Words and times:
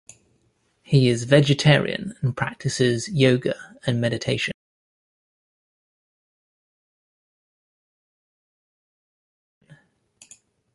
He 0.81 1.09
is 1.09 1.25
vegetarian 1.25 2.15
and 2.21 2.35
practices 2.35 3.07
yoga 3.07 3.77
and 3.85 4.01
meditation. 4.01 4.51